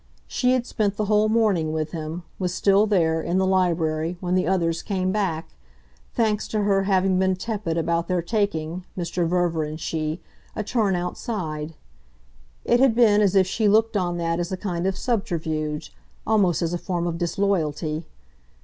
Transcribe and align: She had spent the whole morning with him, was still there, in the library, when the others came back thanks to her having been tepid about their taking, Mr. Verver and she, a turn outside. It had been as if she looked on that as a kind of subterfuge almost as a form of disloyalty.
She 0.25 0.53
had 0.53 0.65
spent 0.65 0.95
the 0.97 1.05
whole 1.05 1.29
morning 1.29 1.71
with 1.71 1.91
him, 1.91 2.23
was 2.39 2.55
still 2.55 2.87
there, 2.87 3.21
in 3.21 3.37
the 3.37 3.45
library, 3.45 4.17
when 4.19 4.33
the 4.33 4.47
others 4.47 4.81
came 4.81 5.11
back 5.11 5.49
thanks 6.15 6.47
to 6.47 6.63
her 6.63 6.85
having 6.85 7.19
been 7.19 7.35
tepid 7.35 7.77
about 7.77 8.07
their 8.07 8.23
taking, 8.23 8.83
Mr. 8.97 9.27
Verver 9.27 9.63
and 9.63 9.79
she, 9.79 10.19
a 10.55 10.63
turn 10.63 10.95
outside. 10.95 11.75
It 12.65 12.79
had 12.79 12.95
been 12.95 13.21
as 13.21 13.35
if 13.35 13.45
she 13.45 13.67
looked 13.67 13.95
on 13.95 14.17
that 14.17 14.39
as 14.39 14.51
a 14.51 14.57
kind 14.57 14.87
of 14.87 14.97
subterfuge 14.97 15.93
almost 16.25 16.63
as 16.63 16.73
a 16.73 16.79
form 16.79 17.05
of 17.05 17.19
disloyalty. 17.19 18.07